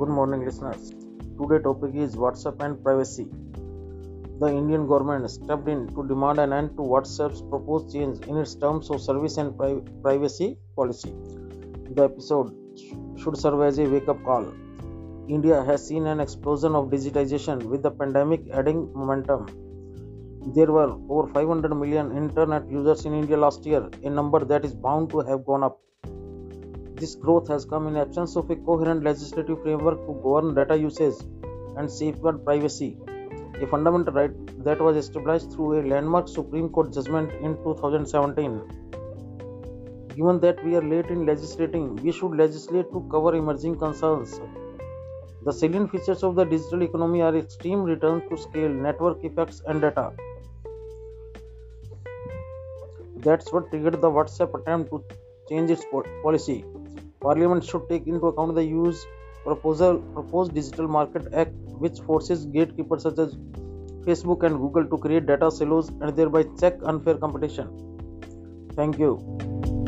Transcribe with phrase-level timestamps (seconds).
[0.00, 0.82] Good morning, listeners.
[1.38, 3.26] Today topic is WhatsApp and privacy.
[4.40, 8.54] The Indian government stepped in to demand an end to WhatsApp's proposed change in its
[8.54, 11.12] terms of service and pri- privacy policy.
[11.96, 12.48] The episode
[13.20, 14.46] should serve as a wake-up call.
[15.28, 19.42] India has seen an explosion of digitization with the pandemic adding momentum.
[20.56, 24.72] There were over 500 million internet users in India last year, a number that is
[24.72, 25.78] bound to have gone up.
[27.00, 31.14] This growth has come in absence of a coherent legislative framework to govern data usage
[31.78, 32.98] and safeguard privacy,
[33.62, 38.60] a fundamental right that was established through a landmark Supreme Court judgment in 2017.
[40.14, 44.38] Given that we are late in legislating, we should legislate to cover emerging concerns.
[45.46, 49.80] The salient features of the digital economy are extreme returns to scale, network effects, and
[49.80, 50.12] data.
[53.16, 55.02] That's what triggered the WhatsApp attempt to
[55.50, 55.84] change its
[56.22, 56.64] policy.
[57.20, 59.04] Parliament should take into account the EU's
[59.44, 61.52] proposal proposed Digital Market Act,
[61.84, 63.36] which forces gatekeepers such as
[64.06, 67.68] Facebook and Google to create data silos and thereby check unfair competition.
[68.74, 69.79] Thank you.